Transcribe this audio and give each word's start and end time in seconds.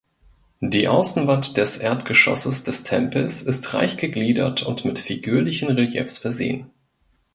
Die 0.61 0.87
Außenwand 0.87 1.57
des 1.57 1.77
Erdgeschosses 1.77 2.63
des 2.63 2.81
Tempels 2.81 3.43
ist 3.43 3.71
reich 3.75 3.97
gegliedert 3.97 4.63
und 4.63 4.83
mit 4.83 4.97
figürlichen 4.97 5.67
Reliefs 5.69 6.17
versehen. 6.17 6.71